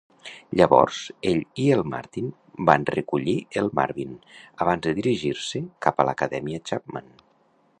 [0.59, 0.99] Llavors,
[1.31, 2.31] ell i el Martin
[2.69, 4.17] van recollir el Marvin
[4.67, 7.15] abans de dirigir-se cap a l'Acadèmia Chapman.